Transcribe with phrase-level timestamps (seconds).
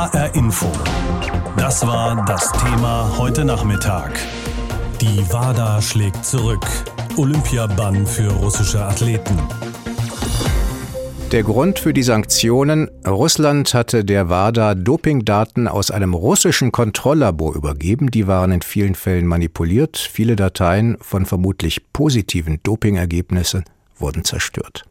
[0.00, 0.72] HR Info.
[1.58, 4.18] Das war das Thema heute Nachmittag.
[4.98, 6.66] Die WADA schlägt zurück.
[7.18, 9.36] Olympiabann für russische Athleten.
[11.32, 18.10] Der Grund für die Sanktionen, Russland hatte der WADA Dopingdaten aus einem russischen Kontrolllabor übergeben.
[18.10, 19.98] Die waren in vielen Fällen manipuliert.
[19.98, 23.64] Viele Dateien von vermutlich positiven Dopingergebnissen
[23.98, 24.84] wurden zerstört.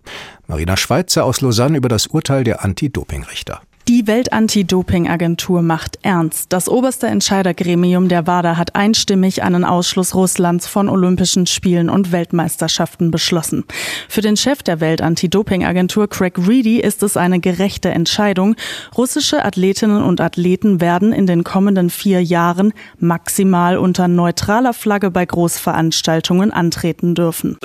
[0.46, 3.64] Marina Schweizer aus Lausanne über das Urteil der Anti-Doping-Richter.
[3.90, 6.54] Die Weltantidoping-Agentur macht ernst.
[6.54, 13.10] Das oberste Entscheidergremium der WADA hat einstimmig einen Ausschluss Russlands von Olympischen Spielen und Weltmeisterschaften
[13.10, 13.66] beschlossen.
[14.08, 18.56] Für den Chef der Weltantidoping-Agentur Craig Reedy ist es eine gerechte Entscheidung.
[18.96, 25.26] Russische Athletinnen und Athleten werden in den kommenden vier Jahren maximal unter neutraler Flagge bei
[25.26, 27.58] Großveranstaltungen antreten dürfen.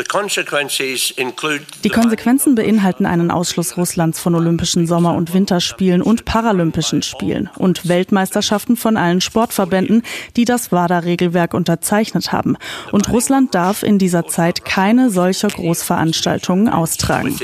[1.85, 7.89] Die Konsequenzen beinhalten einen Ausschluss Russlands von Olympischen Sommer- und Winterspielen und Paralympischen Spielen und
[7.89, 10.03] Weltmeisterschaften von allen Sportverbänden,
[10.37, 12.57] die das WADA-Regelwerk unterzeichnet haben.
[12.93, 17.37] Und Russland darf in dieser Zeit keine solcher Großveranstaltungen austragen.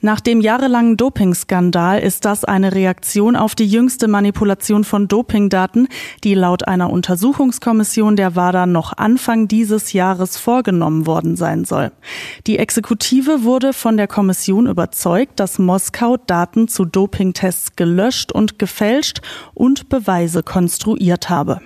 [0.00, 5.88] Nach dem jahrelangen Dopingskandal ist das eine Reaktion auf die jüngste Manipulation von Dopingdaten,
[6.24, 11.92] die laut einer Untersuchungskommission der WADA noch Anfang dieses Jahres vorgenommen worden sein soll.
[12.46, 19.20] Die Exekutive wurde von der Kommission überzeugt, dass Moskau Daten zu Dopingtests gelöscht und gefälscht
[19.54, 21.60] und Beweise konstruiert habe.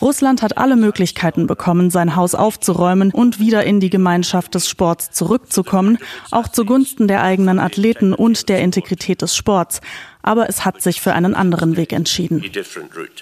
[0.00, 4.82] Russland hat alle Möglichkeiten bekommen, sein Haus aufzuräumen und wieder in die Gemeinschaft des Sports
[4.92, 5.98] Sports zurückzukommen,
[6.30, 9.80] auch zugunsten der eigenen Athleten und der Integrität des Sports
[10.22, 12.42] aber es hat sich für einen anderen Weg entschieden.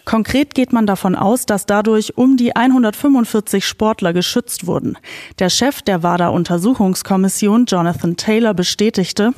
[0.04, 4.96] Konkret geht man davon aus, dass dadurch um die 145 Sportler geschützt wurden.
[5.38, 9.32] Der Chef der WADA-Untersuchungskommission, Jonathan Taylor, bestätigte,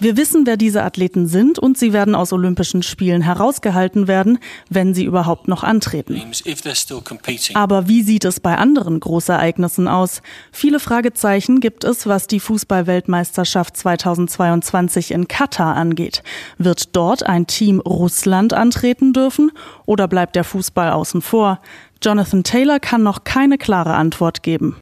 [0.00, 4.38] wir wissen, wer diese Athleten sind und sie werden aus Olympischen Spielen herausgehalten werden,
[4.70, 6.20] wenn sie überhaupt noch antreten.
[7.54, 10.22] Aber wie sieht es bei anderen Großereignissen aus?
[10.52, 16.22] Viele Fragezeichen gibt es, was die Fußballweltmeisterschaft 2022 in Katar angeht.
[16.58, 19.52] Wird dort ein Team Russland antreten dürfen
[19.86, 21.60] oder bleibt der Fußball außen vor?
[22.02, 24.76] Jonathan Taylor kann noch keine klare Antwort geben.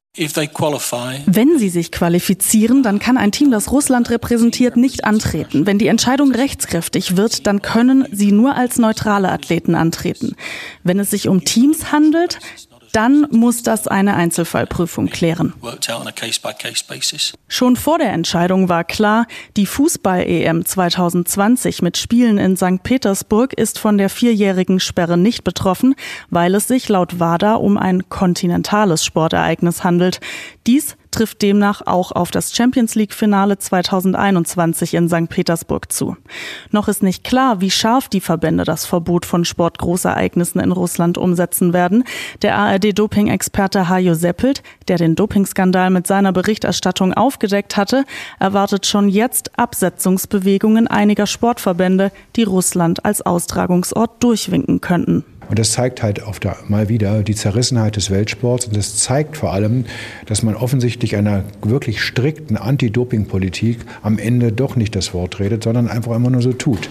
[1.27, 5.67] Wenn sie sich qualifizieren, dann kann ein Team, das Russland repräsentiert, nicht antreten.
[5.67, 10.37] Wenn die Entscheidung rechtskräftig wird, dann können sie nur als neutrale Athleten antreten.
[10.83, 12.39] Wenn es sich um Teams handelt,
[12.93, 15.55] dann muss das eine Einzelfallprüfung klären.
[17.49, 19.27] Schon vor der Entscheidung war klar,
[19.57, 22.83] die Fußball-EM 2020 mit Spielen in St.
[22.83, 25.95] Petersburg ist von der vierjährigen Sperre nicht betroffen,
[26.31, 30.21] weil es sich laut WADA um ein kontinentales Sportereignis handelt.
[30.67, 35.29] Dies trifft demnach auch auf das Champions League Finale 2021 in St.
[35.29, 36.17] Petersburg zu.
[36.71, 41.73] Noch ist nicht klar, wie scharf die Verbände das Verbot von Sportgroßereignissen in Russland umsetzen
[41.73, 42.05] werden.
[42.43, 48.05] Der ARD-Doping-Experte Hajo Seppelt, der den Dopingskandal mit seiner Berichterstattung aufgedeckt hatte,
[48.41, 55.25] erwartet schon jetzt Absetzungsbewegungen einiger Sportverbände, die Russland als Austragungsort durchwinken könnten.
[55.53, 58.65] Und das zeigt halt auf der, mal wieder die Zerrissenheit des Weltsports.
[58.65, 59.85] Und das zeigt vor allem,
[60.25, 65.89] dass man offensichtlich einer wirklich strikten Anti-Doping-Politik am Ende doch nicht das Wort redet, sondern
[65.89, 66.89] einfach immer nur so tut.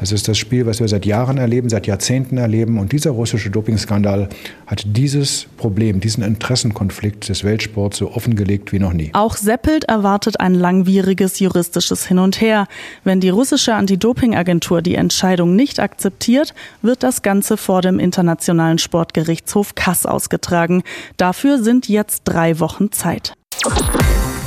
[0.00, 2.78] Das ist das Spiel, was wir seit Jahren erleben, seit Jahrzehnten erleben.
[2.78, 4.30] Und dieser russische Dopingskandal
[4.66, 9.10] hat dieses Problem, diesen Interessenkonflikt des Weltsports so offengelegt wie noch nie.
[9.12, 12.66] Auch Seppelt erwartet ein langwieriges juristisches Hin und Her.
[13.04, 19.74] Wenn die russische Anti-Doping-Agentur die Entscheidung nicht akzeptiert, wird das Ganze vor dem Internationalen Sportgerichtshof
[19.74, 20.82] Kass ausgetragen.
[21.18, 23.34] Dafür sind jetzt drei Wochen Zeit.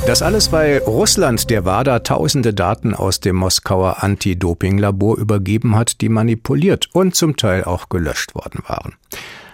[0.06, 6.10] Das alles, weil Russland der WADA tausende Daten aus dem Moskauer Anti-Doping-Labor übergeben hat, die
[6.10, 8.96] manipuliert und zum Teil auch gelöscht worden waren.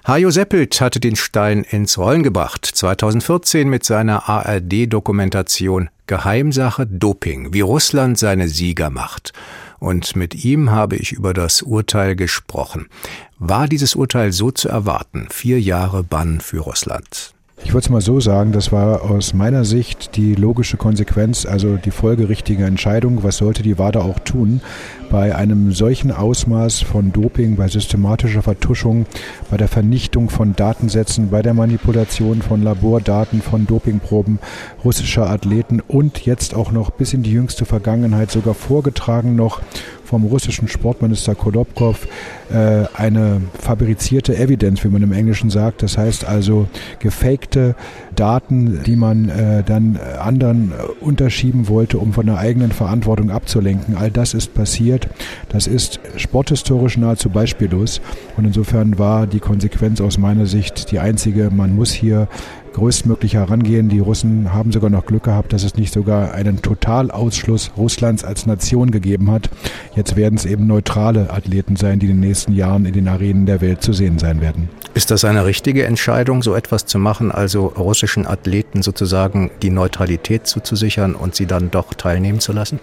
[0.04, 7.60] Hajo Seppelt hatte den Stein ins Rollen gebracht, 2014 mit seiner ARD-Dokumentation Geheimsache Doping, wie
[7.60, 9.32] Russland seine Sieger macht.
[9.78, 12.88] Und mit ihm habe ich über das Urteil gesprochen.
[13.38, 15.28] War dieses Urteil so zu erwarten?
[15.30, 17.34] Vier Jahre Bann für Russland.
[17.62, 21.76] Ich würde es mal so sagen, das war aus meiner Sicht die logische Konsequenz, also
[21.76, 24.60] die folgerichtige Entscheidung, was sollte die WADA auch tun,
[25.10, 29.06] bei einem solchen Ausmaß von Doping, bei systematischer Vertuschung,
[29.50, 34.38] bei der Vernichtung von Datensätzen, bei der Manipulation von Labordaten, von Dopingproben
[34.84, 39.60] russischer Athleten und jetzt auch noch bis in die jüngste Vergangenheit sogar vorgetragen noch
[40.10, 42.08] vom russischen Sportminister Kolobkov
[42.52, 45.84] äh, eine fabrizierte Evidence, wie man im Englischen sagt.
[45.84, 46.66] Das heißt also
[46.98, 47.76] gefakte
[48.16, 53.96] Daten, die man äh, dann anderen unterschieben wollte, um von der eigenen Verantwortung abzulenken.
[53.96, 55.08] All das ist passiert.
[55.48, 58.00] Das ist sporthistorisch nahezu beispiellos.
[58.36, 62.26] Und insofern war die Konsequenz aus meiner Sicht die einzige, man muss hier
[62.72, 63.88] größtmöglich herangehen.
[63.88, 68.46] Die Russen haben sogar noch Glück gehabt, dass es nicht sogar einen Totalausschluss Russlands als
[68.46, 69.50] Nation gegeben hat.
[69.94, 73.46] Jetzt werden es eben neutrale Athleten sein, die in den nächsten Jahren in den Arenen
[73.46, 74.68] der Welt zu sehen sein werden.
[74.94, 80.46] Ist das eine richtige Entscheidung, so etwas zu machen, also russischen Athleten sozusagen die Neutralität
[80.46, 82.80] zuzusichern und sie dann doch teilnehmen zu lassen?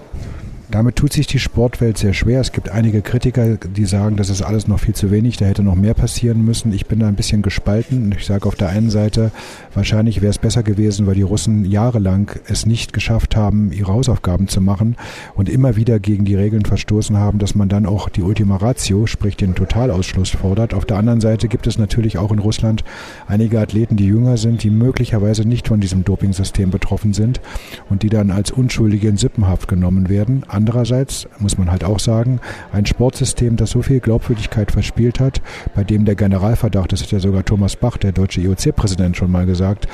[0.70, 2.42] Damit tut sich die Sportwelt sehr schwer.
[2.42, 5.64] Es gibt einige Kritiker, die sagen, das ist alles noch viel zu wenig, da hätte
[5.64, 6.74] noch mehr passieren müssen.
[6.74, 8.14] Ich bin da ein bisschen gespalten.
[8.18, 9.32] Ich sage auf der einen Seite,
[9.74, 14.50] wahrscheinlich wäre es besser gewesen, weil die Russen jahrelang es nicht geschafft haben, ihre Hausaufgaben
[14.50, 14.98] zu machen
[15.36, 19.06] und immer wieder gegen die Regeln verstoßen haben, dass man dann auch die Ultima Ratio,
[19.06, 20.74] sprich den Totalausschluss fordert.
[20.74, 22.84] Auf der anderen Seite gibt es natürlich auch in Russland
[23.26, 27.40] einige Athleten, die jünger sind, die möglicherweise nicht von diesem Dopingsystem betroffen sind
[27.90, 30.44] und die dann als Unschuldige in Sippenhaft genommen werden.
[30.58, 32.40] Andererseits muss man halt auch sagen,
[32.74, 35.40] ein Sportsystem, das so viel Glaubwürdigkeit verspielt hat,
[35.76, 39.46] bei dem der Generalverdacht, das hat ja sogar Thomas Bach, der deutsche IOC-Präsident, schon mal
[39.46, 39.88] gesagt,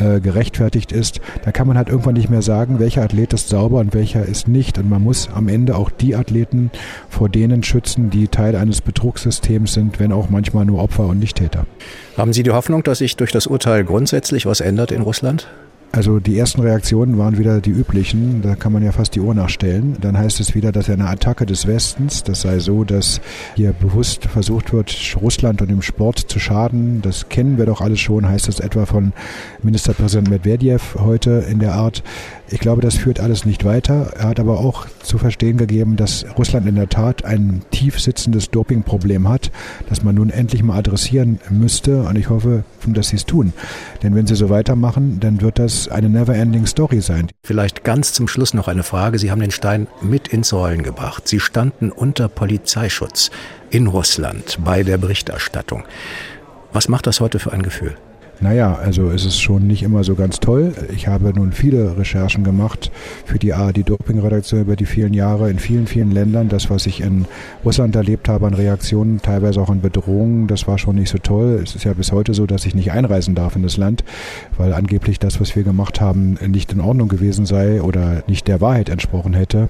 [0.00, 3.78] äh, gerechtfertigt ist, da kann man halt irgendwann nicht mehr sagen, welcher Athlet ist sauber
[3.78, 4.76] und welcher ist nicht.
[4.78, 6.72] Und man muss am Ende auch die Athleten
[7.08, 11.36] vor denen schützen, die Teil eines Betrugssystems sind, wenn auch manchmal nur Opfer und nicht
[11.36, 11.64] Täter.
[12.16, 15.46] Haben Sie die Hoffnung, dass sich durch das Urteil grundsätzlich was ändert in Russland?
[15.90, 19.34] Also die ersten Reaktionen waren wieder die üblichen, da kann man ja fast die Uhr
[19.34, 19.96] nachstellen.
[20.00, 23.22] Dann heißt es wieder, dass eine Attacke des Westens, das sei so, dass
[23.56, 27.00] hier bewusst versucht wird, Russland und dem Sport zu schaden.
[27.00, 29.14] Das kennen wir doch alles schon, heißt es etwa von
[29.62, 32.02] Ministerpräsident Medvedev heute in der Art.
[32.50, 34.12] Ich glaube, das führt alles nicht weiter.
[34.18, 38.50] Er hat aber auch zu verstehen gegeben, dass Russland in der Tat ein tief sitzendes
[38.50, 39.50] Dopingproblem hat,
[39.88, 42.02] das man nun endlich mal adressieren müsste.
[42.02, 43.52] Und ich hoffe, dass sie es tun.
[44.02, 47.30] Denn wenn sie so weitermachen, dann wird das eine never-ending Story sein.
[47.44, 49.20] Vielleicht ganz zum Schluss noch eine Frage.
[49.20, 51.28] Sie haben den Stein mit ins Rollen gebracht.
[51.28, 53.30] Sie standen unter Polizeischutz
[53.70, 55.84] in Russland bei der Berichterstattung.
[56.72, 57.96] Was macht das heute für ein Gefühl?
[58.40, 60.72] Naja, also es ist schon nicht immer so ganz toll.
[60.94, 62.92] Ich habe nun viele Recherchen gemacht
[63.24, 66.48] für die ARD Doping-Redaktion über die vielen Jahre in vielen, vielen Ländern.
[66.48, 67.24] Das, was ich in
[67.64, 71.60] Russland erlebt habe an Reaktionen, teilweise auch an Bedrohungen, das war schon nicht so toll.
[71.64, 74.04] Es ist ja bis heute so, dass ich nicht einreisen darf in das Land,
[74.56, 78.60] weil angeblich das, was wir gemacht haben, nicht in Ordnung gewesen sei oder nicht der
[78.60, 79.68] Wahrheit entsprochen hätte.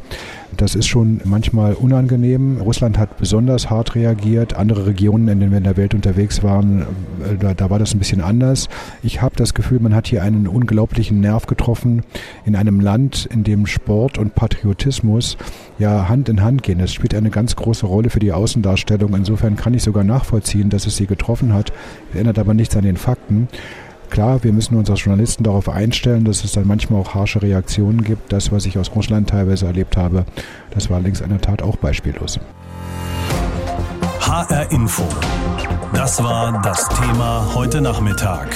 [0.57, 2.61] Das ist schon manchmal unangenehm.
[2.61, 4.55] Russland hat besonders hart reagiert.
[4.55, 7.95] Andere Regionen, in denen wir in der Welt unterwegs waren, äh, da, da war das
[7.95, 8.58] ein bisschen anders.
[9.03, 12.03] Ich habe das Gefühl, man hat hier einen unglaublichen Nerv getroffen
[12.45, 15.37] in einem Land, in dem Sport und Patriotismus
[15.79, 16.79] ja Hand in Hand gehen.
[16.79, 19.15] Das spielt eine ganz große Rolle für die Außendarstellung.
[19.15, 21.73] Insofern kann ich sogar nachvollziehen, dass es sie getroffen hat.
[22.11, 23.49] Das ändert aber nichts an den Fakten.
[24.11, 28.03] Klar, wir müssen uns als Journalisten darauf einstellen, dass es dann manchmal auch harsche Reaktionen
[28.03, 28.33] gibt.
[28.33, 30.25] Das, was ich aus Russland teilweise erlebt habe,
[30.71, 32.41] das war allerdings in der Tat auch beispiellos.
[34.21, 35.05] HR Info.
[35.95, 38.55] Das war das Thema heute Nachmittag.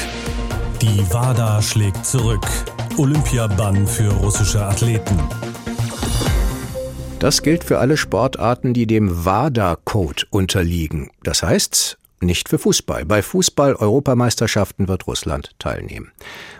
[0.80, 2.46] Die WADA schlägt zurück.
[2.98, 5.18] Olympiabann für russische Athleten.
[7.18, 11.10] Das gilt für alle Sportarten, die dem WADA-Code unterliegen.
[11.22, 13.04] Das heißt, nicht für Fußball.
[13.04, 16.12] Bei Fußball-Europameisterschaften wird Russland teilnehmen.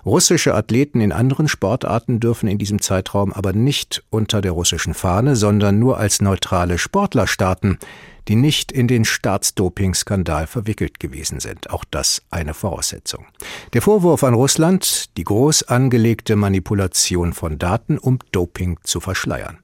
[0.04, 5.36] Russische Athleten in anderen Sportarten dürfen in diesem Zeitraum aber nicht unter der russischen Fahne,
[5.36, 7.78] sondern nur als neutrale Sportler starten,
[8.28, 11.70] die nicht in den Staatsdoping-Skandal verwickelt gewesen sind.
[11.70, 13.26] Auch das eine Voraussetzung.
[13.72, 19.58] Der Vorwurf an Russland, die groß angelegte Manipulation von Daten, um Doping zu verschleiern.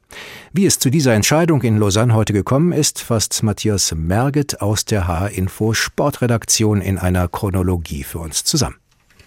[0.52, 5.06] Wie es zu dieser Entscheidung in Lausanne heute gekommen ist, fasst Matthias Merget aus der
[5.06, 8.76] HR-Info Sportredaktion in einer Chronologie für uns zusammen.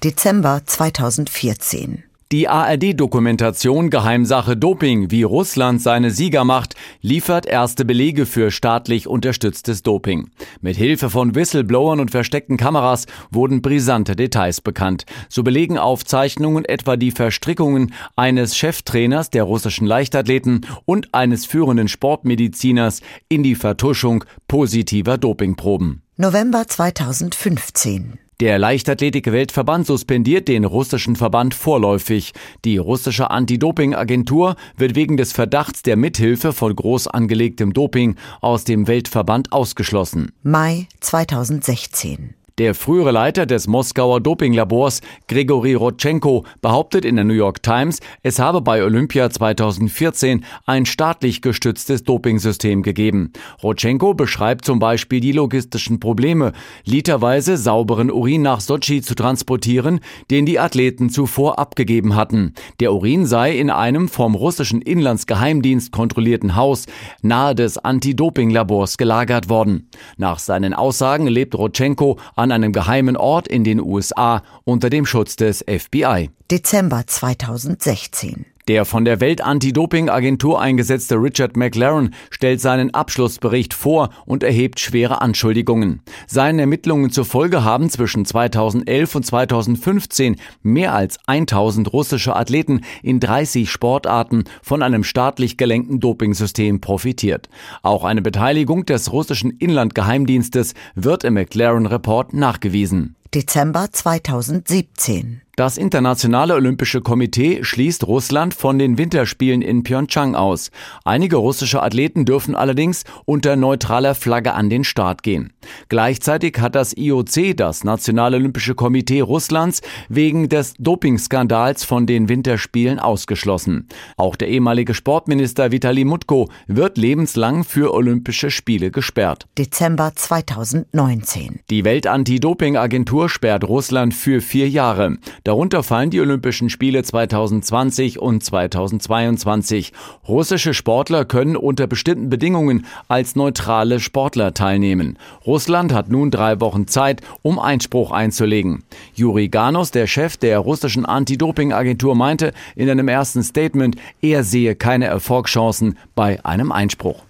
[0.04, 2.04] Dezember 2014.
[2.32, 9.84] Die ARD-Dokumentation Geheimsache Doping, wie Russland seine Sieger macht, liefert erste Belege für staatlich unterstütztes
[9.84, 10.30] Doping.
[10.62, 15.04] Mit Hilfe von Whistleblowern und versteckten Kameras wurden brisante Details bekannt.
[15.28, 23.02] So belegen Aufzeichnungen etwa die Verstrickungen eines Cheftrainers der russischen Leichtathleten und eines führenden Sportmediziners
[23.28, 26.02] in die Vertuschung positiver Dopingproben.
[26.16, 28.20] November 2015.
[28.42, 32.34] Der Leichtathletik-Weltverband suspendiert den russischen Verband vorläufig.
[32.66, 38.88] Die russische Anti-Doping-Agentur wird wegen des Verdachts der Mithilfe von groß angelegtem Doping aus dem
[38.88, 40.32] Weltverband ausgeschlossen.
[40.42, 42.34] Mai 2016.
[42.58, 48.40] Der frühere Leiter des Moskauer Dopinglabors, Grigori Rodchenko, behauptet in der New York Times, es
[48.40, 53.32] habe bei Olympia 2014 ein staatlich gestütztes Dopingsystem gegeben.
[53.64, 56.52] Rodchenko beschreibt zum Beispiel die logistischen Probleme,
[56.84, 62.54] literweise sauberen Urin nach Sochi zu transportieren, den die Athleten zuvor abgegeben hatten.
[62.82, 66.86] Der Urin sei in einem vom russischen Inlandsgeheimdienst kontrollierten Haus
[67.22, 69.88] nahe des Anti-Doping-Labors gelagert worden.
[70.18, 75.36] Nach seinen Aussagen lebt Rodchenko an einem geheimen Ort in den USA unter dem Schutz
[75.36, 76.30] des FBI.
[76.50, 78.46] Dezember 2016.
[78.68, 86.02] Der von der Welt-Anti-Doping-Agentur eingesetzte Richard McLaren stellt seinen Abschlussbericht vor und erhebt schwere Anschuldigungen.
[86.28, 93.70] Seinen Ermittlungen zufolge haben zwischen 2011 und 2015 mehr als 1000 russische Athleten in 30
[93.70, 97.50] Sportarten von einem staatlich gelenkten Dopingsystem profitiert.
[97.82, 103.16] Auch eine Beteiligung des russischen Inlandgeheimdienstes wird im McLaren-Report nachgewiesen.
[103.34, 105.41] Dezember 2017.
[105.58, 110.72] Das Internationale Olympische Komitee schließt Russland von den Winterspielen in Pyeongchang aus.
[111.04, 115.52] Einige russische Athleten dürfen allerdings unter neutraler Flagge an den Start gehen.
[115.90, 122.98] Gleichzeitig hat das IOC, das Nationale Olympische Komitee Russlands, wegen des Dopingskandals von den Winterspielen
[123.00, 123.90] ausgeschlossen.
[124.16, 129.48] Auch der ehemalige Sportminister Vitali Mutko wird lebenslang für Olympische Spiele gesperrt.
[129.58, 131.60] Dezember 2019.
[131.70, 135.18] Die Weltanti-Doping-Agentur sperrt Russland für vier Jahre.
[135.52, 139.92] Darunter fallen die Olympischen Spiele 2020 und 2022.
[140.26, 145.18] Russische Sportler können unter bestimmten Bedingungen als neutrale Sportler teilnehmen.
[145.46, 148.86] Russland hat nun drei Wochen Zeit, um Einspruch einzulegen.
[149.14, 155.08] Juri Ganos, der Chef der russischen Anti-Doping-Agentur, meinte in einem ersten Statement, er sehe keine
[155.08, 157.26] Erfolgschancen bei einem Einspruch.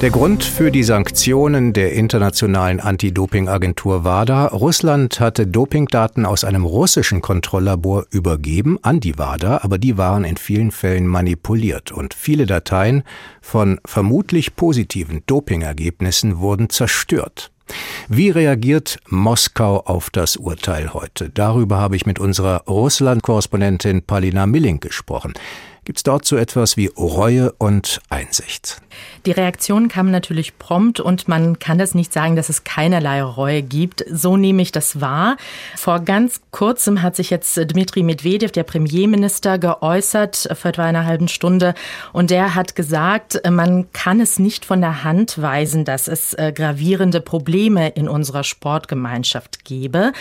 [0.00, 7.20] Der Grund für die Sanktionen der internationalen Anti-Doping-Agentur WADA, Russland hatte Dopingdaten aus einem russischen
[7.20, 13.02] Kontrolllabor übergeben an die WADA, aber die waren in vielen Fällen manipuliert und viele Dateien
[13.40, 17.50] von vermutlich positiven Dopingergebnissen wurden zerstört.
[18.08, 21.28] Wie reagiert Moskau auf das Urteil heute?
[21.28, 25.34] Darüber habe ich mit unserer Russland-Korrespondentin Palina Milling gesprochen.
[25.88, 28.82] Gibt es dort so etwas wie Reue und Einsicht?
[29.24, 33.62] Die Reaktion kam natürlich prompt und man kann das nicht sagen, dass es keinerlei Reue
[33.62, 34.04] gibt.
[34.10, 35.38] So nehme ich das wahr.
[35.76, 41.28] Vor ganz kurzem hat sich jetzt Dmitri Medvedev, der Premierminister, geäußert vor etwa einer halben
[41.28, 41.72] Stunde
[42.12, 46.52] und der hat gesagt, man kann es nicht von der Hand weisen, dass es äh,
[46.54, 50.12] gravierende Probleme in unserer Sportgemeinschaft gebe.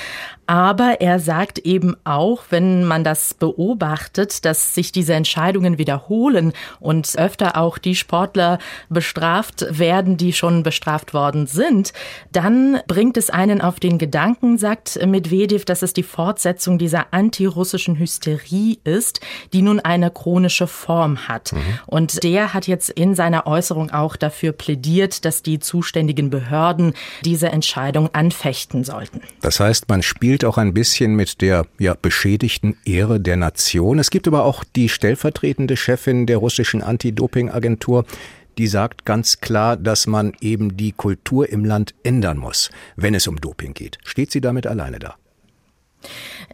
[0.47, 7.13] Aber er sagt eben auch, wenn man das beobachtet, dass sich diese Entscheidungen wiederholen und
[7.17, 8.57] öfter auch die Sportler
[8.89, 11.91] bestraft werden, die schon bestraft worden sind,
[12.31, 17.99] dann bringt es einen auf den Gedanken, sagt Medvedev, dass es die Fortsetzung dieser antirussischen
[17.99, 19.19] Hysterie ist,
[19.51, 21.51] die nun eine chronische Form hat.
[21.51, 21.59] Mhm.
[21.85, 26.93] Und der hat jetzt in seiner Äußerung auch dafür plädiert, dass die zuständigen Behörden
[27.25, 29.21] diese Entscheidung anfechten sollten.
[29.41, 33.99] Das heißt, man spielt auch ein bisschen mit der ja, beschädigten Ehre der Nation.
[33.99, 38.05] Es gibt aber auch die stellvertretende Chefin der russischen Anti-Doping-Agentur,
[38.57, 43.27] die sagt ganz klar, dass man eben die Kultur im Land ändern muss, wenn es
[43.27, 43.99] um Doping geht.
[44.03, 45.15] Steht sie damit alleine da?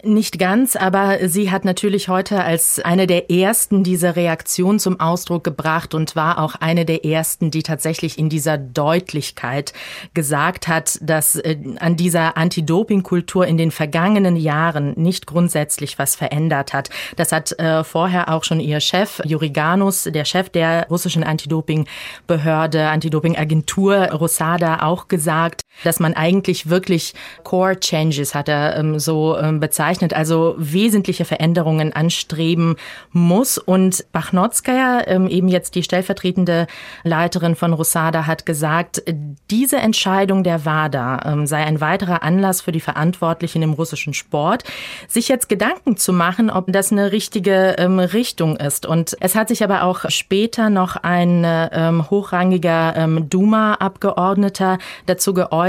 [0.05, 5.45] Nicht ganz, aber sie hat natürlich heute als eine der ersten diese Reaktion zum Ausdruck
[5.45, 9.71] gebracht und war auch eine der ersten, die tatsächlich in dieser Deutlichkeit
[10.13, 16.73] gesagt hat, dass äh, an dieser Anti-Doping-Kultur in den vergangenen Jahren nicht grundsätzlich was verändert
[16.73, 16.89] hat.
[17.15, 22.87] Das hat äh, vorher auch schon ihr Chef Juri Ganus, der Chef der russischen Anti-Doping-Behörde,
[22.87, 27.13] Anti-Doping-Agentur Rosada auch gesagt, dass man eigentlich wirklich
[27.43, 32.75] Core Changes hat er ähm, so ähm, bezeichnet also wesentliche Veränderungen anstreben
[33.11, 33.57] muss.
[33.57, 36.67] Und Bachnotskaya, ähm, eben jetzt die stellvertretende
[37.03, 39.03] Leiterin von Rosada, hat gesagt,
[39.49, 44.63] diese Entscheidung der WADA ähm, sei ein weiterer Anlass für die Verantwortlichen im russischen Sport,
[45.07, 48.85] sich jetzt Gedanken zu machen, ob das eine richtige ähm, Richtung ist.
[48.85, 51.43] Und es hat sich aber auch später noch ein
[52.09, 55.62] hochrangiger Duma-Abgeordneter dazu geäußert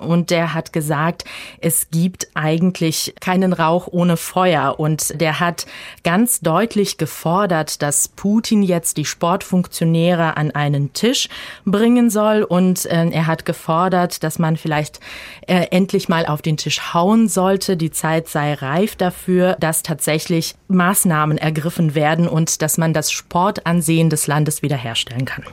[0.00, 1.24] und der hat gesagt,
[1.60, 4.78] es gibt eigentlich keinen Rauch ohne Feuer.
[4.78, 5.66] Und der hat
[6.04, 11.28] ganz deutlich gefordert, dass Putin jetzt die Sportfunktionäre an einen Tisch
[11.64, 12.42] bringen soll.
[12.42, 15.00] Und äh, er hat gefordert, dass man vielleicht
[15.46, 17.76] äh, endlich mal auf den Tisch hauen sollte.
[17.76, 24.10] Die Zeit sei reif dafür, dass tatsächlich Maßnahmen ergriffen werden und dass man das Sportansehen
[24.10, 25.44] des Landes wiederherstellen kann.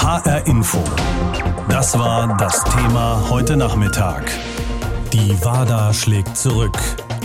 [0.00, 0.78] HR Info.
[1.68, 4.30] Das war das Thema heute Nachmittag.
[5.12, 6.78] Die WADA schlägt zurück.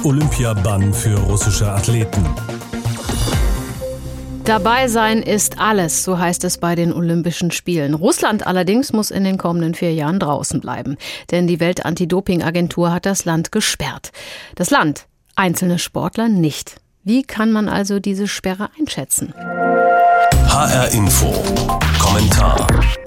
[0.03, 2.25] Olympiabann für russische Athleten.
[4.43, 7.93] Dabei sein ist alles, so heißt es bei den Olympischen Spielen.
[7.93, 10.97] Russland allerdings muss in den kommenden vier Jahren draußen bleiben,
[11.29, 14.11] denn die Weltantidoping-Agentur hat das Land gesperrt.
[14.55, 16.77] Das Land, einzelne Sportler nicht.
[17.03, 19.31] Wie kann man also diese Sperre einschätzen?
[20.53, 21.33] HR Info.
[21.97, 23.02] Kommentar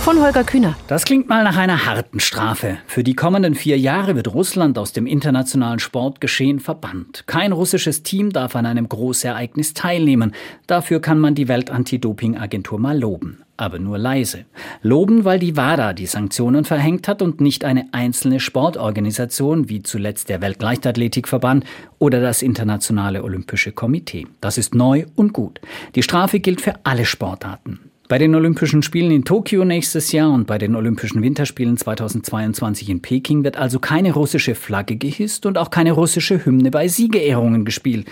[0.00, 0.76] von Holger Kühner.
[0.86, 2.78] Das klingt mal nach einer harten Strafe.
[2.86, 7.24] Für die kommenden vier Jahre wird Russland aus dem internationalen Sportgeschehen verbannt.
[7.26, 10.32] Kein russisches Team darf an einem Großereignis teilnehmen.
[10.66, 13.42] Dafür kann man die Weltantidoping-Agentur mal loben.
[13.56, 14.44] Aber nur leise.
[14.82, 20.28] Loben, weil die WADA die Sanktionen verhängt hat und nicht eine einzelne Sportorganisation, wie zuletzt
[20.28, 21.64] der Weltleichtathletikverband
[21.98, 24.28] oder das Internationale Olympische Komitee.
[24.40, 25.60] Das ist neu und gut.
[25.96, 27.87] Die Strafe gilt für alle Sportarten.
[28.08, 33.02] Bei den Olympischen Spielen in Tokio nächstes Jahr und bei den Olympischen Winterspielen 2022 in
[33.02, 38.06] Peking wird also keine russische Flagge gehisst und auch keine russische Hymne bei Siegerehrungen gespielt.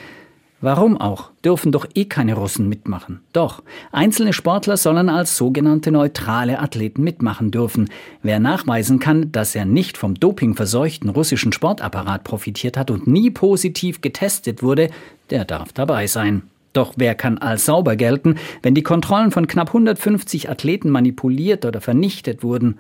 [0.61, 1.31] Warum auch?
[1.43, 3.21] Dürfen doch eh keine Russen mitmachen.
[3.33, 7.88] Doch, einzelne Sportler sollen als sogenannte neutrale Athleten mitmachen dürfen.
[8.23, 14.03] Wer nachweisen kann, dass er nicht vom dopingverseuchten russischen Sportapparat profitiert hat und nie positiv
[14.03, 14.91] getestet wurde,
[15.31, 16.43] der darf dabei sein.
[16.76, 21.80] Doch wer kann als sauber gelten, wenn die Kontrollen von knapp 150 Athleten manipuliert oder
[21.80, 22.78] vernichtet wurden?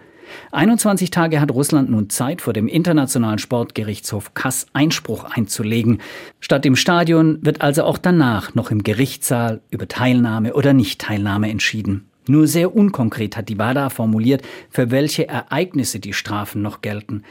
[0.52, 6.02] 21 Tage hat Russland nun Zeit, vor dem Internationalen Sportgerichtshof Kass Einspruch einzulegen.
[6.40, 12.10] Statt im Stadion wird also auch danach noch im Gerichtssaal über Teilnahme oder Nichtteilnahme entschieden.
[12.28, 17.22] Nur sehr unkonkret hat die WADA formuliert, für welche Ereignisse die Strafen noch gelten.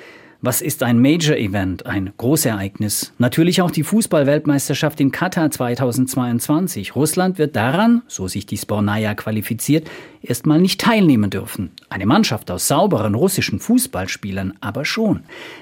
[0.48, 3.12] Was ist ein Major-Event, ein Großereignis?
[3.18, 6.96] Natürlich auch die Fußball-Weltmeisterschaft in Katar 2022.
[6.96, 9.90] Russland wird daran, so sich die Spornaya qualifiziert,
[10.22, 11.72] erstmal nicht teilnehmen dürfen.
[11.90, 15.22] Eine Mannschaft aus sauberen russischen Fußballspielern aber schon.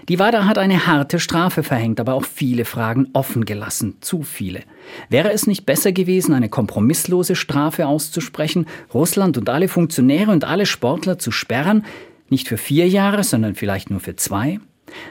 [0.10, 3.96] Die WADA hat eine harte Strafe verhängt, aber auch viele Fragen offen gelassen.
[4.02, 4.64] Zu viele.
[5.08, 10.66] Wäre es nicht besser gewesen, eine kompromisslose Strafe auszusprechen, Russland und alle Funktionäre und alle
[10.66, 11.86] Sportler zu sperren?
[12.28, 14.60] Nicht für vier Jahre, sondern vielleicht nur für zwei?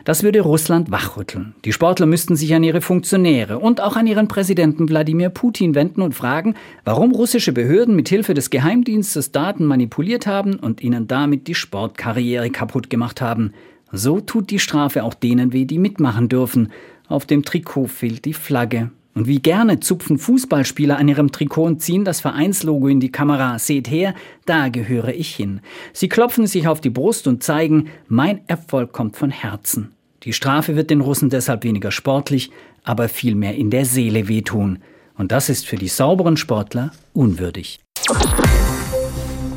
[0.05, 1.55] Das würde Russland wachrütteln.
[1.65, 6.03] Die Sportler müssten sich an ihre Funktionäre und auch an ihren Präsidenten Wladimir Putin wenden
[6.03, 11.47] und fragen, warum russische Behörden mit Hilfe des Geheimdienstes Daten manipuliert haben und ihnen damit
[11.47, 13.53] die Sportkarriere kaputt gemacht haben.
[13.93, 16.73] So tut die Strafe auch denen weh, die mitmachen dürfen.
[17.09, 18.91] Auf dem Trikot fehlt die Flagge.
[19.15, 23.59] Und wie gerne zupfen Fußballspieler an ihrem Trikot und ziehen das Vereinslogo in die Kamera.
[23.59, 24.15] Seht her,
[24.47, 25.61] da gehöre ich hin.
[25.93, 29.93] Sie klopfen sich auf die Brust und zeigen, mein Erfolg kommt von Herzen.
[30.23, 32.51] Die Strafe wird den Russen deshalb weniger sportlich,
[32.85, 34.79] aber vielmehr in der Seele wehtun.
[35.19, 37.81] Und das ist für die sauberen Sportler unwürdig.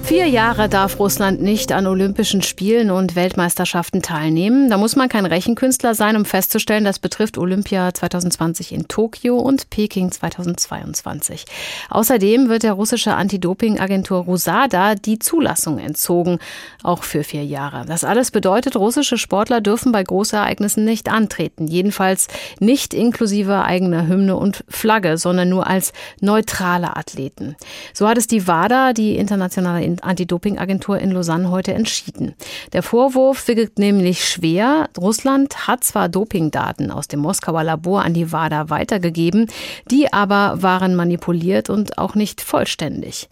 [0.06, 4.70] Vier Jahre darf Russland nicht an Olympischen Spielen und Weltmeisterschaften teilnehmen.
[4.70, 9.72] Da muss man kein Rechenkünstler sein, um festzustellen, das betrifft Olympia 2020 in Tokio und
[9.72, 11.46] Peking 2022.
[11.90, 16.38] Außerdem wird der russische Anti-Doping-Agentur Rusada die Zulassung entzogen,
[16.84, 17.86] auch für vier Jahre.
[17.88, 21.66] Das alles bedeutet, russische Sportler dürfen bei Großereignissen nicht antreten.
[21.66, 22.28] Jedenfalls
[22.60, 27.56] nicht inklusive eigener Hymne und Flagge, sondern nur als neutrale Athleten.
[27.92, 32.36] So hat es die WADA, die internationale Anti-Doping-Agentur in Lausanne heute entschieden.
[32.74, 34.90] Der Vorwurf wirkt nämlich schwer.
[34.98, 39.48] Russland hat zwar Dopingdaten aus dem Moskauer Labor an die WADA weitergegeben,
[39.90, 43.30] die aber waren manipuliert und auch nicht vollständig.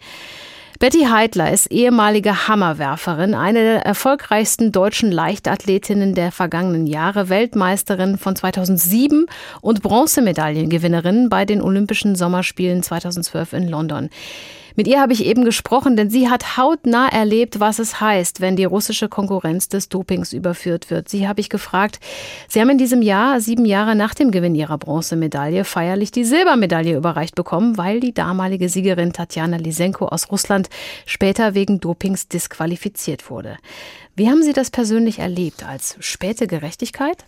[0.80, 8.34] Betty Heidler ist ehemalige Hammerwerferin, eine der erfolgreichsten deutschen Leichtathletinnen der vergangenen Jahre, Weltmeisterin von
[8.34, 9.26] 2007
[9.60, 14.10] und Bronzemedaillengewinnerin bei den Olympischen Sommerspielen 2012 in London.
[14.76, 18.56] Mit ihr habe ich eben gesprochen, denn sie hat hautnah erlebt, was es heißt, wenn
[18.56, 21.08] die russische Konkurrenz des Dopings überführt wird.
[21.08, 22.00] Sie habe ich gefragt,
[22.48, 26.96] Sie haben in diesem Jahr, sieben Jahre nach dem Gewinn ihrer Bronzemedaille, feierlich die Silbermedaille
[26.96, 30.68] überreicht bekommen, weil die damalige Siegerin Tatjana Lisenko aus Russland
[31.06, 33.58] später wegen Dopings disqualifiziert wurde.
[34.16, 35.64] Wie haben Sie das persönlich erlebt?
[35.68, 37.24] Als späte Gerechtigkeit?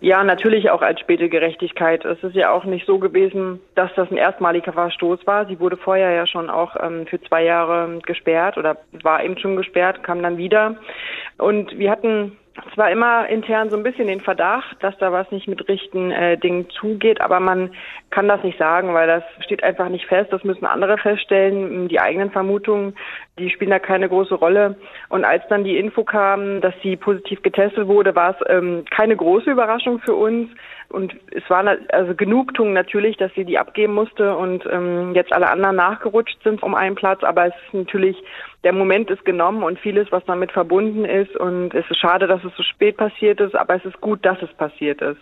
[0.00, 2.04] Ja, natürlich auch als späte Gerechtigkeit.
[2.04, 5.46] Es ist ja auch nicht so gewesen, dass das ein erstmaliger Verstoß war.
[5.46, 9.56] Sie wurde vorher ja schon auch ähm, für zwei Jahre gesperrt oder war eben schon
[9.56, 10.76] gesperrt, kam dann wieder.
[11.36, 12.36] Und wir hatten
[12.74, 16.36] zwar immer intern so ein bisschen den Verdacht, dass da was nicht mit richtigen äh,
[16.38, 17.70] Dingen zugeht, aber man
[18.10, 20.32] kann das nicht sagen, weil das steht einfach nicht fest.
[20.32, 21.88] Das müssen andere feststellen.
[21.88, 22.94] Die eigenen Vermutungen,
[23.38, 24.76] die spielen da keine große Rolle.
[25.08, 29.16] Und als dann die Info kam, dass sie positiv getestet wurde, war es ähm, keine
[29.16, 30.50] große Überraschung für uns.
[30.90, 35.48] Und es war also Genugtuung natürlich, dass sie die abgeben musste und ähm, jetzt alle
[35.48, 37.22] anderen nachgerutscht sind um einen Platz.
[37.22, 38.16] Aber es ist natürlich,
[38.64, 41.36] der Moment ist genommen und vieles, was damit verbunden ist.
[41.36, 44.42] Und es ist schade, dass es so spät passiert ist, aber es ist gut, dass
[44.42, 45.20] es passiert ist.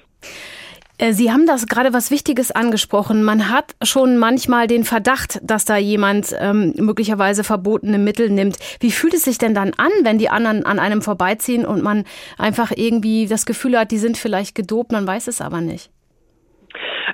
[0.98, 3.22] Äh, Sie haben das gerade was Wichtiges angesprochen.
[3.22, 8.58] Man hat schon manchmal den Verdacht, dass da jemand ähm, möglicherweise verbotene Mittel nimmt.
[8.80, 12.04] Wie fühlt es sich denn dann an, wenn die anderen an einem vorbeiziehen und man
[12.36, 15.90] einfach irgendwie das Gefühl hat, die sind vielleicht gedopt, man weiß es aber nicht?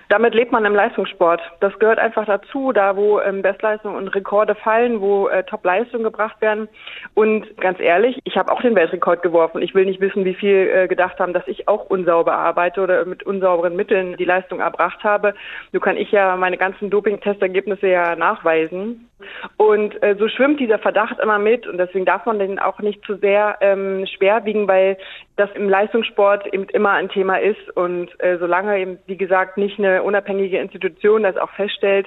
[0.08, 1.40] Damit lebt man im Leistungssport.
[1.60, 6.40] Das gehört einfach dazu, da wo ähm, Bestleistungen und Rekorde fallen, wo äh, Top-Leistungen gebracht
[6.40, 6.68] werden.
[7.14, 9.62] Und ganz ehrlich, ich habe auch den Weltrekord geworfen.
[9.62, 13.04] Ich will nicht wissen, wie viel äh, gedacht haben, dass ich auch unsauber arbeite oder
[13.04, 15.34] mit unsauberen Mitteln die Leistung erbracht habe.
[15.72, 19.08] Nur kann ich ja meine ganzen Doping-Testergebnisse ja nachweisen.
[19.56, 23.04] Und äh, so schwimmt dieser Verdacht immer mit und deswegen darf man den auch nicht
[23.04, 24.98] zu sehr ähm, schwer wiegen, weil
[25.36, 29.78] das im Leistungssport eben immer ein Thema ist und äh, solange eben, wie gesagt, nicht
[29.78, 32.06] eine unabhängige Institution das auch feststellt,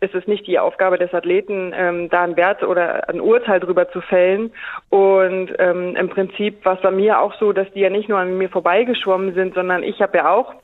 [0.00, 3.90] ist es nicht die Aufgabe des Athleten, ähm, da einen Wert oder ein Urteil drüber
[3.90, 4.52] zu fällen.
[4.90, 8.18] Und ähm, im Prinzip war es bei mir auch so, dass die ja nicht nur
[8.18, 10.54] an mir vorbeigeschwommen sind, sondern ich habe ja auch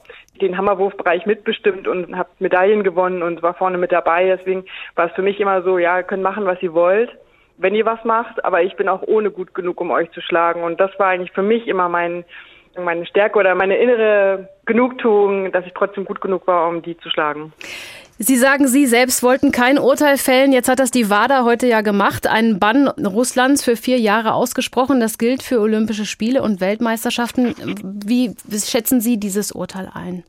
[0.40, 4.26] den Hammerwurfbereich mitbestimmt und habe Medaillen gewonnen und war vorne mit dabei.
[4.26, 7.10] Deswegen war es für mich immer so, ja, ihr könnt machen, was ihr wollt,
[7.56, 10.62] wenn ihr was macht, aber ich bin auch ohne gut genug, um euch zu schlagen.
[10.62, 12.24] Und das war eigentlich für mich immer mein
[12.76, 17.10] meine Stärke oder meine innere Genugtuung, dass ich trotzdem gut genug war, um die zu
[17.10, 17.52] schlagen.
[18.18, 20.52] Sie sagen, Sie selbst wollten kein Urteil fällen.
[20.52, 22.28] Jetzt hat das die WADA heute ja gemacht.
[22.28, 25.00] Einen Bann Russlands für vier Jahre ausgesprochen.
[25.00, 27.54] Das gilt für Olympische Spiele und Weltmeisterschaften.
[28.04, 30.22] Wie schätzen Sie dieses Urteil ein?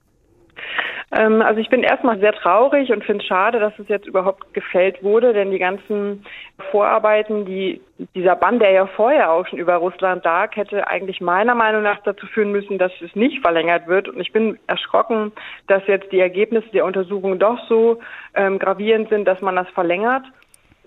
[1.12, 4.54] Ähm, also ich bin erstmal sehr traurig und finde es schade, dass es jetzt überhaupt
[4.54, 6.26] gefällt wurde, denn die ganzen
[6.72, 7.82] Vorarbeiten, die
[8.13, 12.02] dieser Bann, der ja vorher auch schon über Russland lag, hätte eigentlich meiner Meinung nach
[12.04, 14.10] dazu führen müssen, dass es nicht verlängert wird.
[14.10, 15.32] Und ich bin erschrocken,
[15.68, 18.00] dass jetzt die Ergebnisse der Untersuchung doch so
[18.34, 20.24] ähm, gravierend sind, dass man das verlängert.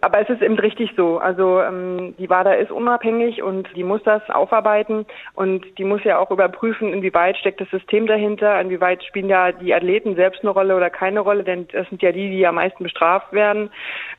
[0.00, 1.18] Aber es ist eben richtig so.
[1.18, 6.18] Also ähm, die WADA ist unabhängig und die muss das aufarbeiten und die muss ja
[6.18, 10.76] auch überprüfen, inwieweit steckt das System dahinter, inwieweit spielen ja die Athleten selbst eine Rolle
[10.76, 13.70] oder keine Rolle, denn das sind ja die, die am meisten bestraft werden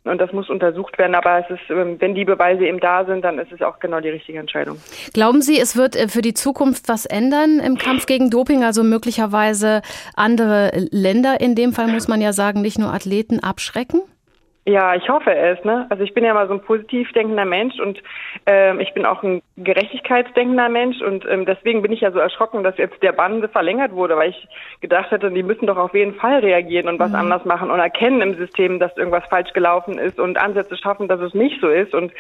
[0.04, 1.16] und das muss untersucht werden.
[1.16, 4.00] Aber es ist, ähm, wenn die Beweise eben da sind, dann ist es auch genau
[4.00, 4.78] die richtige Entscheidung.
[5.14, 8.84] Glauben Sie, es wird äh, für die Zukunft was ändern im Kampf gegen Doping, also
[8.84, 9.82] möglicherweise
[10.16, 14.02] andere Länder in dem Fall muss man ja sagen, nicht nur Athleten abschrecken?
[14.70, 15.64] Ja, ich hoffe es.
[15.66, 15.88] Ne?
[15.90, 18.04] Also ich bin ja mal so ein positiv denkender Mensch und
[18.46, 22.64] ähm, ich bin auch ein gerechtigkeitsdenkender Mensch und ähm, deswegen bin ich ja so erschrocken,
[22.64, 24.48] dass jetzt der Bann verlängert wurde, weil ich
[24.80, 27.16] gedacht hätte, die müssen doch auf jeden Fall reagieren und was mhm.
[27.16, 31.20] anders machen und erkennen im System, dass irgendwas falsch gelaufen ist und Ansätze schaffen, dass
[31.20, 31.96] es nicht so ist.
[31.96, 32.12] Und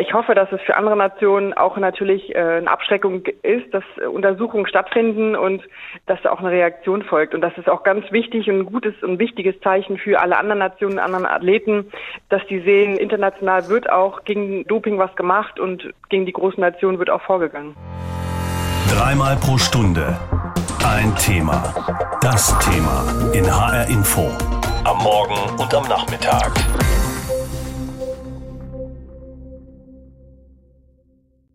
[0.00, 4.66] ich hoffe, dass es für andere Nationen auch natürlich äh, eine Abschreckung ist, dass Untersuchungen
[4.66, 5.62] stattfinden und
[6.06, 7.34] dass da auch eine Reaktion folgt.
[7.34, 10.58] Und das ist auch ganz wichtig und ein gutes und wichtiges Zeichen für alle anderen
[10.58, 11.92] Nationen, anderen Athleten,
[12.28, 16.98] dass die sehen, international wird auch gegen Doping was gemacht und gegen die großen Nationen
[16.98, 17.76] wird auch vorgegangen.
[18.92, 20.18] Dreimal pro Stunde
[20.84, 21.62] ein Thema.
[22.20, 24.30] Das Thema in HR Info.
[24.84, 26.52] Am Morgen und am Nachmittag.